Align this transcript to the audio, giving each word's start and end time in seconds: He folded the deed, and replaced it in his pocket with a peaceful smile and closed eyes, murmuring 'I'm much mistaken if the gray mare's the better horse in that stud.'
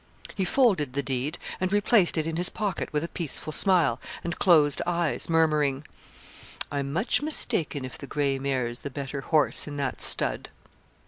He 0.33 0.45
folded 0.45 0.93
the 0.93 1.03
deed, 1.03 1.37
and 1.59 1.71
replaced 1.71 2.17
it 2.17 2.25
in 2.25 2.35
his 2.37 2.49
pocket 2.49 2.91
with 2.91 3.03
a 3.03 3.07
peaceful 3.07 3.53
smile 3.53 4.01
and 4.23 4.35
closed 4.39 4.81
eyes, 4.87 5.29
murmuring 5.29 5.85
'I'm 6.71 6.91
much 6.91 7.21
mistaken 7.21 7.85
if 7.85 7.99
the 7.99 8.07
gray 8.07 8.39
mare's 8.39 8.79
the 8.79 8.89
better 8.89 9.21
horse 9.21 9.67
in 9.67 9.77
that 9.77 10.01
stud.' 10.01 10.49